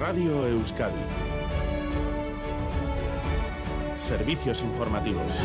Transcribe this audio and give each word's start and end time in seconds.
Radio 0.00 0.46
Euskadi. 0.46 0.96
Servicios 3.98 4.62
informativos. 4.62 5.42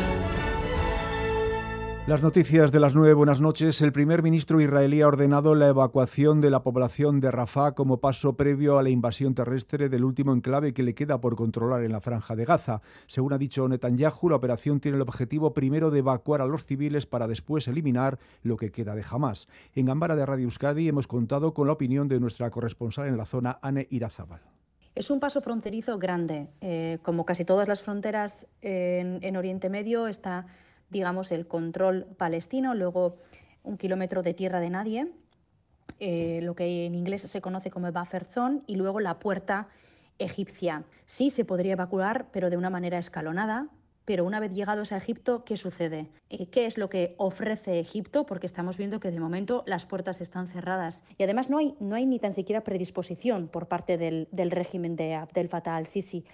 Las 2.06 2.22
noticias 2.22 2.70
de 2.70 2.78
las 2.78 2.94
nueve, 2.94 3.14
buenas 3.14 3.40
noches. 3.40 3.82
El 3.82 3.90
primer 3.90 4.22
ministro 4.22 4.60
israelí 4.60 5.02
ha 5.02 5.08
ordenado 5.08 5.56
la 5.56 5.66
evacuación 5.66 6.40
de 6.40 6.50
la 6.50 6.62
población 6.62 7.18
de 7.18 7.32
Rafah 7.32 7.72
como 7.72 7.98
paso 7.98 8.36
previo 8.36 8.78
a 8.78 8.84
la 8.84 8.90
invasión 8.90 9.34
terrestre 9.34 9.88
del 9.88 10.04
último 10.04 10.32
enclave 10.32 10.72
que 10.72 10.84
le 10.84 10.94
queda 10.94 11.20
por 11.20 11.34
controlar 11.34 11.82
en 11.82 11.90
la 11.90 12.00
franja 12.00 12.36
de 12.36 12.44
Gaza. 12.44 12.80
Según 13.08 13.32
ha 13.32 13.38
dicho 13.38 13.66
Netanyahu, 13.66 14.28
la 14.28 14.36
operación 14.36 14.78
tiene 14.78 14.98
el 14.98 15.02
objetivo 15.02 15.52
primero 15.52 15.90
de 15.90 15.98
evacuar 15.98 16.42
a 16.42 16.46
los 16.46 16.64
civiles 16.64 17.06
para 17.06 17.26
después 17.26 17.66
eliminar 17.66 18.20
lo 18.44 18.56
que 18.56 18.70
queda 18.70 18.94
de 18.94 19.04
Hamas. 19.10 19.48
En 19.74 19.86
Gambara 19.86 20.14
de 20.14 20.26
Radio 20.26 20.44
Euskadi 20.44 20.86
hemos 20.86 21.08
contado 21.08 21.54
con 21.54 21.66
la 21.66 21.72
opinión 21.72 22.06
de 22.06 22.20
nuestra 22.20 22.50
corresponsal 22.50 23.08
en 23.08 23.16
la 23.16 23.26
zona, 23.26 23.58
Anne 23.62 23.88
Irazábal. 23.90 24.42
Es 24.94 25.10
un 25.10 25.18
paso 25.18 25.40
fronterizo 25.40 25.98
grande. 25.98 26.50
Eh, 26.60 26.98
como 27.02 27.26
casi 27.26 27.44
todas 27.44 27.66
las 27.66 27.82
fronteras 27.82 28.46
en, 28.62 29.18
en 29.22 29.36
Oriente 29.36 29.68
Medio, 29.68 30.06
está 30.06 30.46
digamos, 30.90 31.32
el 31.32 31.46
control 31.46 32.06
palestino, 32.16 32.74
luego 32.74 33.16
un 33.62 33.76
kilómetro 33.76 34.22
de 34.22 34.34
tierra 34.34 34.60
de 34.60 34.70
nadie, 34.70 35.12
eh, 35.98 36.40
lo 36.42 36.54
que 36.54 36.86
en 36.86 36.94
inglés 36.94 37.22
se 37.22 37.40
conoce 37.40 37.70
como 37.70 37.90
buffer 37.90 38.24
zone, 38.24 38.60
y 38.66 38.76
luego 38.76 39.00
la 39.00 39.18
puerta 39.18 39.68
egipcia. 40.18 40.84
Sí 41.04 41.30
se 41.30 41.44
podría 41.44 41.72
evacuar, 41.72 42.26
pero 42.32 42.50
de 42.50 42.56
una 42.56 42.70
manera 42.70 42.98
escalonada. 42.98 43.68
Pero 44.04 44.24
una 44.24 44.38
vez 44.38 44.54
llegados 44.54 44.92
a 44.92 44.98
Egipto, 44.98 45.44
¿qué 45.44 45.56
sucede? 45.56 46.08
Eh, 46.30 46.46
¿Qué 46.46 46.66
es 46.66 46.78
lo 46.78 46.88
que 46.88 47.16
ofrece 47.18 47.80
Egipto? 47.80 48.24
Porque 48.24 48.46
estamos 48.46 48.76
viendo 48.76 49.00
que 49.00 49.10
de 49.10 49.18
momento 49.18 49.64
las 49.66 49.84
puertas 49.84 50.20
están 50.20 50.46
cerradas. 50.46 51.02
Y 51.18 51.24
además 51.24 51.50
no 51.50 51.58
hay, 51.58 51.74
no 51.80 51.96
hay 51.96 52.06
ni 52.06 52.20
tan 52.20 52.32
siquiera 52.32 52.62
predisposición 52.62 53.48
por 53.48 53.66
parte 53.66 53.98
del, 53.98 54.28
del 54.30 54.52
régimen 54.52 54.94
de 54.94 55.14
Abdel 55.14 55.48
Fattah 55.48 55.74
al-Sisi. 55.74 56.24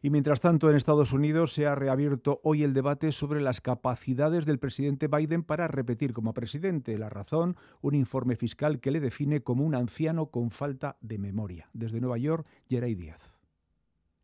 Y 0.00 0.10
mientras 0.10 0.40
tanto, 0.40 0.70
en 0.70 0.76
Estados 0.76 1.12
Unidos 1.12 1.52
se 1.52 1.66
ha 1.66 1.74
reabierto 1.74 2.40
hoy 2.42 2.62
el 2.62 2.74
debate 2.74 3.12
sobre 3.12 3.40
las 3.40 3.60
capacidades 3.60 4.46
del 4.46 4.58
presidente 4.58 5.08
Biden 5.08 5.42
para 5.42 5.68
repetir 5.68 6.12
como 6.12 6.34
presidente. 6.34 6.98
La 6.98 7.08
razón, 7.08 7.56
un 7.80 7.94
informe 7.94 8.36
fiscal 8.36 8.80
que 8.80 8.90
le 8.90 9.00
define 9.00 9.42
como 9.42 9.64
un 9.64 9.74
anciano 9.74 10.26
con 10.26 10.50
falta 10.50 10.96
de 11.00 11.18
memoria. 11.18 11.68
Desde 11.72 12.00
Nueva 12.00 12.18
York, 12.18 12.46
Geray 12.68 12.94
Díaz. 12.94 13.32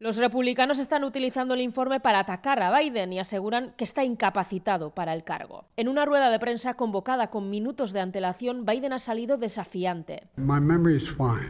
Los 0.01 0.17
republicanos 0.17 0.79
están 0.79 1.03
utilizando 1.03 1.55
el 1.55 1.61
informe 1.61 1.99
para 1.99 2.21
atacar 2.21 2.63
a 2.63 2.79
Biden 2.79 3.13
y 3.13 3.19
aseguran 3.19 3.73
que 3.77 3.83
está 3.83 4.05
incapacitado 4.05 4.91
para 4.95 5.13
el 5.13 5.25
cargo. 5.25 5.65
En 5.77 5.89
una 5.89 6.05
rueda 6.05 6.31
de 6.31 6.39
prensa 6.39 6.75
convocada 6.75 7.31
con 7.31 7.51
minutos 7.51 7.93
de 7.93 7.99
antelación, 7.99 8.65
Biden 8.65 8.93
ha 8.93 9.01
salido 9.01 9.39
desafiante. 9.39 10.29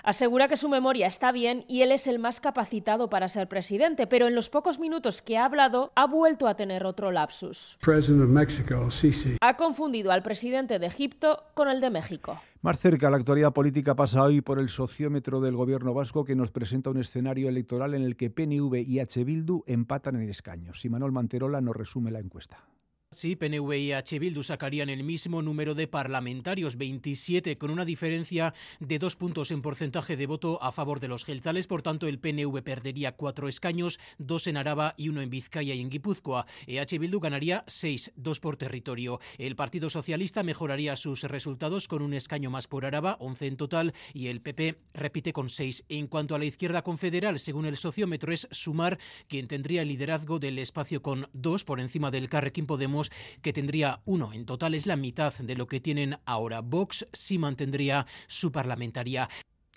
Asegura 0.02 0.48
que 0.48 0.56
su 0.56 0.70
memoria 0.70 1.06
está 1.06 1.30
bien 1.30 1.66
y 1.68 1.82
él 1.82 1.92
es 1.92 2.06
el 2.06 2.18
más 2.18 2.40
capacitado 2.40 3.10
para 3.10 3.28
ser 3.28 3.48
presidente, 3.48 4.06
pero 4.06 4.26
en 4.26 4.34
los 4.34 4.48
pocos 4.48 4.78
minutos 4.78 5.20
que 5.20 5.36
ha 5.36 5.44
hablado 5.44 5.92
ha 5.94 6.06
vuelto 6.06 6.48
a 6.48 6.54
tener 6.54 6.86
otro 6.86 7.12
lapsus. 7.12 7.76
Ha 9.42 9.56
confundido 9.58 10.10
al 10.10 10.22
presidente 10.22 10.78
de 10.78 10.86
Egipto 10.86 11.44
con 11.52 11.68
el 11.68 11.82
de 11.82 11.90
México. 11.90 12.40
Más 12.60 12.80
cerca, 12.80 13.08
la 13.08 13.18
actualidad 13.18 13.52
política 13.52 13.94
pasa 13.94 14.24
hoy 14.24 14.40
por 14.40 14.58
el 14.58 14.68
sociómetro 14.68 15.40
del 15.40 15.54
gobierno 15.54 15.94
vasco 15.94 16.24
que 16.24 16.34
nos 16.34 16.50
presenta 16.50 16.90
un 16.90 16.98
escenario 16.98 17.48
electoral 17.48 17.94
en 17.94 18.02
el 18.02 18.16
que 18.16 18.30
PNV 18.30 18.82
y 18.84 18.98
H. 18.98 19.22
Bildu 19.22 19.62
empatan 19.68 20.16
en 20.16 20.28
escaños. 20.28 20.84
Y 20.84 20.88
Manuel 20.88 21.12
Manterola 21.12 21.60
nos 21.60 21.76
resume 21.76 22.10
la 22.10 22.18
encuesta. 22.18 22.64
Sí, 23.10 23.36
PNV 23.36 23.72
y 23.78 23.92
H. 23.92 24.18
Bildu 24.18 24.42
sacarían 24.42 24.90
el 24.90 25.02
mismo 25.02 25.40
número 25.40 25.74
de 25.74 25.88
parlamentarios, 25.88 26.76
27, 26.76 27.56
con 27.56 27.70
una 27.70 27.86
diferencia 27.86 28.52
de 28.80 28.98
dos 28.98 29.16
puntos 29.16 29.50
en 29.50 29.62
porcentaje 29.62 30.14
de 30.14 30.26
voto 30.26 30.62
a 30.62 30.72
favor 30.72 31.00
de 31.00 31.08
los 31.08 31.24
gelzales. 31.24 31.66
Por 31.66 31.80
tanto, 31.80 32.06
el 32.06 32.18
PNV 32.18 32.62
perdería 32.62 33.12
cuatro 33.12 33.48
escaños, 33.48 33.98
dos 34.18 34.46
en 34.46 34.58
Araba 34.58 34.92
y 34.98 35.08
uno 35.08 35.22
en 35.22 35.30
Vizcaya 35.30 35.72
y 35.72 35.80
en 35.80 35.88
Guipúzcoa. 35.88 36.44
H. 36.68 36.98
Bildu 36.98 37.18
ganaría 37.18 37.64
seis, 37.66 38.12
dos 38.14 38.40
por 38.40 38.58
territorio. 38.58 39.20
El 39.38 39.56
Partido 39.56 39.88
Socialista 39.88 40.42
mejoraría 40.42 40.94
sus 40.94 41.22
resultados 41.22 41.88
con 41.88 42.02
un 42.02 42.12
escaño 42.12 42.50
más 42.50 42.66
por 42.66 42.84
Araba, 42.84 43.16
11 43.20 43.46
en 43.46 43.56
total, 43.56 43.94
y 44.12 44.26
el 44.26 44.42
PP 44.42 44.82
repite 44.92 45.32
con 45.32 45.48
seis. 45.48 45.82
En 45.88 46.08
cuanto 46.08 46.34
a 46.34 46.38
la 46.38 46.44
izquierda 46.44 46.82
confederal, 46.82 47.38
según 47.38 47.64
el 47.64 47.78
sociómetro, 47.78 48.34
es 48.34 48.48
Sumar 48.50 48.98
quien 49.28 49.48
tendría 49.48 49.80
el 49.80 49.88
liderazgo 49.88 50.38
del 50.38 50.58
espacio 50.58 51.00
con 51.00 51.30
dos 51.32 51.64
por 51.64 51.80
encima 51.80 52.10
del 52.10 52.28
Carrequín 52.28 52.66
Podemos 52.66 52.97
que 53.42 53.52
tendría 53.52 54.00
uno. 54.04 54.32
En 54.32 54.46
total 54.46 54.74
es 54.74 54.86
la 54.86 54.96
mitad 54.96 55.34
de 55.34 55.56
lo 55.56 55.66
que 55.66 55.80
tienen 55.80 56.16
ahora. 56.24 56.60
Vox 56.60 57.06
sí 57.12 57.38
mantendría 57.38 58.06
su 58.26 58.52
parlamentaria. 58.52 59.28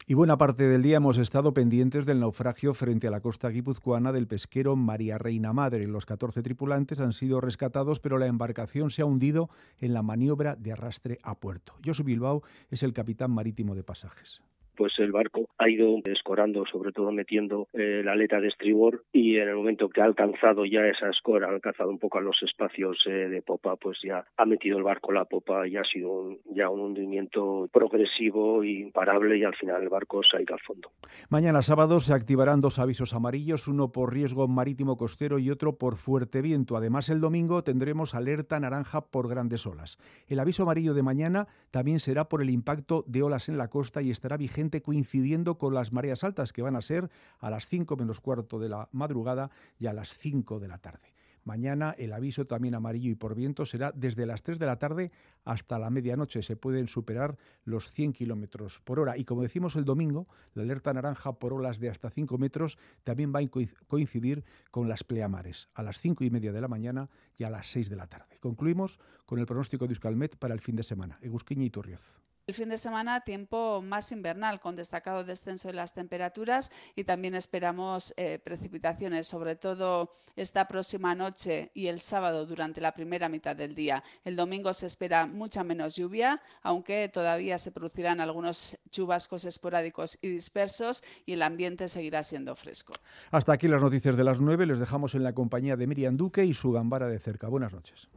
Y 0.08 0.14
buena 0.14 0.38
parte 0.38 0.64
del 0.64 0.82
día 0.82 0.98
hemos 0.98 1.18
estado 1.18 1.54
pendientes 1.54 2.06
del 2.06 2.20
naufragio 2.20 2.74
frente 2.74 3.08
a 3.08 3.12
la 3.12 3.22
costa 3.22 3.50
guipuzcoana 3.50 4.12
del 4.12 4.28
pesquero 4.28 4.76
María 4.76 5.18
Reina 5.18 5.54
Madre. 5.54 5.88
Los 5.88 6.06
14 6.06 6.42
tripulantes 6.42 7.00
han 7.00 7.14
sido 7.14 7.40
rescatados, 7.40 8.00
pero 8.00 8.18
la 8.18 8.26
embarcación 8.26 8.90
se 8.90 9.04
ha 9.04 9.06
hundido 9.06 9.50
en 9.80 9.94
la 9.94 10.02
maniobra 10.02 10.56
de 10.56 10.74
arrastre 10.74 11.20
a 11.24 11.36
puerto. 11.36 11.76
Josu 11.86 12.04
Bilbao 12.04 12.42
es 12.70 12.84
el 12.84 12.94
capitán 12.94 13.32
marítimo 13.32 13.76
de 13.76 13.84
pasajes 13.84 14.42
pues 14.76 14.94
el 15.00 15.12
barco 15.12 15.50
ha 15.58 15.70
ido 15.70 15.98
escorando, 16.06 16.66
sobre 16.66 16.92
todo 16.92 17.12
metiendo 17.12 17.68
eh, 17.74 18.02
la 18.04 18.14
aleta 18.14 18.40
de 18.40 18.48
estribor 18.48 19.04
y 19.12 19.38
en 19.38 19.50
el 19.50 19.56
momento 19.56 19.90
que 19.90 20.02
ha 20.02 20.06
alcanzado 20.06 20.66
ya 20.66 20.86
esa 20.88 21.10
escora, 21.10 21.48
ha 21.48 21.52
alcanzado 21.52 21.90
un 21.90 22.00
poco 22.00 22.18
a 22.18 22.22
los 22.22 22.38
espacios 22.44 22.98
eh, 23.06 23.30
de 23.30 23.42
popa, 23.42 23.76
pues 23.76 23.98
ya 24.04 24.24
ha 24.38 24.46
metido 24.46 24.78
el 24.78 24.84
barco 24.84 25.12
la 25.12 25.26
popa 25.26 25.68
y 25.68 25.78
ha 25.78 25.84
sido 25.84 26.38
ya 26.54 26.70
un 26.70 26.80
hundimiento 26.80 27.70
progresivo 27.72 28.64
e 28.64 28.72
imparable 28.82 29.38
y 29.38 29.44
al 29.44 29.56
final 29.56 29.82
el 29.82 29.90
barco 29.90 30.22
se 30.24 30.38
ha 30.38 30.42
ido 30.42 30.54
al 30.54 30.62
fondo. 30.62 30.92
Mañana 31.30 31.62
sábado 31.62 32.00
se 32.00 32.14
activarán 32.14 32.62
dos 32.62 32.80
avisos 32.80 33.14
amarillos, 33.14 33.68
uno 33.68 33.92
por 33.92 34.14
riesgo 34.14 34.48
marítimo 34.48 34.98
costero 34.98 35.40
y 35.40 35.50
otro 35.50 35.78
por 35.78 35.96
fuerte 35.96 36.42
viento. 36.42 36.78
Además, 36.78 37.10
el 37.10 37.20
domingo 37.20 37.64
tendremos 37.64 38.16
alerta 38.16 38.60
naranja 38.60 39.02
por 39.02 39.28
grandes 39.28 39.66
olas. 39.66 39.98
El 40.28 40.40
aviso 40.40 40.64
amarillo 40.64 40.94
de 40.94 41.04
mañana 41.04 41.48
también 41.72 42.00
será 42.00 42.26
por 42.26 42.42
el 42.42 42.50
impacto 42.50 43.04
de 43.08 43.24
olas 43.24 43.50
en 43.50 43.58
la 43.58 43.70
costa 43.70 44.02
y 44.02 44.12
estará 44.12 44.38
vigente 44.38 44.61
coincidiendo 44.82 45.58
con 45.58 45.74
las 45.74 45.92
mareas 45.92 46.24
altas 46.24 46.54
que 46.54 46.62
van 46.62 46.76
a 46.76 46.82
ser 46.82 47.10
a 47.40 47.50
las 47.50 47.68
5 47.68 47.96
menos 47.96 48.22
cuarto 48.22 48.60
de 48.60 48.70
la 48.70 48.90
madrugada 48.92 49.50
y 49.80 49.88
a 49.88 49.94
las 49.94 50.16
5 50.18 50.60
de 50.60 50.68
la 50.68 50.78
tarde. 50.78 51.14
Mañana 51.44 51.96
el 51.98 52.14
aviso 52.14 52.46
también 52.46 52.76
amarillo 52.76 53.10
y 53.10 53.16
por 53.16 53.34
viento 53.34 53.66
será 53.66 53.92
desde 53.96 54.26
las 54.26 54.44
3 54.44 54.60
de 54.60 54.66
la 54.68 54.78
tarde 54.78 55.12
hasta 55.44 55.80
la 55.80 55.90
medianoche. 55.90 56.44
Se 56.44 56.56
pueden 56.56 56.88
superar 56.88 57.38
los 57.64 57.92
100 57.92 58.14
kilómetros 58.14 58.80
por 58.82 59.00
hora. 59.00 59.18
Y 59.18 59.26
como 59.26 59.42
decimos 59.42 59.76
el 59.76 59.86
domingo, 59.86 60.28
la 60.54 60.64
alerta 60.64 60.94
naranja 60.94 61.34
por 61.34 61.54
olas 61.54 61.80
de 61.80 61.90
hasta 61.90 62.12
5 62.12 62.38
metros 62.38 62.78
también 63.04 63.34
va 63.34 63.40
a 63.40 63.48
coincidir 63.88 64.44
con 64.70 64.88
las 64.88 65.04
pleamares 65.04 65.70
a 65.74 65.82
las 65.82 66.00
5 66.00 66.24
y 66.24 66.30
media 66.30 66.52
de 66.52 66.62
la 66.62 66.68
mañana 66.68 67.10
y 67.38 67.44
a 67.44 67.50
las 67.50 67.72
6 67.72 67.90
de 67.90 67.96
la 67.96 68.08
tarde. 68.08 68.38
Concluimos 68.40 69.00
con 69.26 69.40
el 69.40 69.48
pronóstico 69.48 69.88
de 69.88 69.94
Euskalmet 69.94 70.38
para 70.38 70.54
el 70.54 70.62
fin 70.62 70.76
de 70.76 70.84
semana. 70.84 71.18
Egusquiña 71.22 71.64
y 71.64 71.72
Turrioz. 71.72 72.31
El 72.48 72.56
fin 72.56 72.70
de 72.70 72.78
semana 72.78 73.22
tiempo 73.22 73.82
más 73.82 74.12
invernal 74.12 74.60
con 74.60 74.76
destacado 74.76 75.24
descenso 75.24 75.70
en 75.70 75.76
las 75.76 75.94
temperaturas 75.94 76.72
y 76.96 77.04
también 77.04 77.36
esperamos 77.36 78.14
eh, 78.18 78.40
precipitaciones, 78.40 79.28
sobre 79.28 79.56
todo 79.56 80.12
esta 80.36 80.68
próxima 80.68 81.14
noche 81.16 81.72
y 81.74 81.88
el 81.88 82.00
sábado 82.00 82.46
durante 82.46 82.82
la 82.82 82.94
primera 82.94 83.30
mitad 83.30 83.56
del 83.56 83.76
día. 83.76 84.04
El 84.26 84.36
domingo 84.36 84.74
se 84.74 84.88
espera 84.88 85.28
mucha 85.28 85.64
menos 85.64 85.96
lluvia, 85.96 86.42
aunque 86.62 87.10
todavía 87.10 87.58
se 87.58 87.72
producirán 87.72 88.20
algunos 88.20 88.78
chubascos 88.90 89.46
esporádicos 89.46 90.18
y 90.22 90.30
dispersos 90.30 91.04
y 91.26 91.34
el 91.34 91.44
ambiente 91.44 91.88
seguirá 91.88 92.24
siendo 92.24 92.56
fresco. 92.56 92.94
Hasta 93.30 93.54
aquí 93.54 93.68
las 93.68 93.82
noticias 93.82 94.18
de 94.18 94.24
las 94.24 94.42
nueve. 94.42 94.66
Les 94.66 94.80
dejamos 94.80 95.16
en 95.16 95.24
la 95.24 95.34
compañía 95.34 95.78
de 95.78 95.88
Miriam 95.88 96.18
Duque 96.18 96.44
y 96.44 96.54
su 96.54 96.72
gambara 96.72 97.08
de 97.08 97.20
cerca. 97.20 97.48
Buenas 97.48 97.72
noches. 97.72 98.10